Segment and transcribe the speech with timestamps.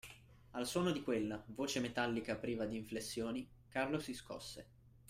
[0.53, 4.65] Al suono di quella, voce metallica priva di inflessioni, Carlo si scosse.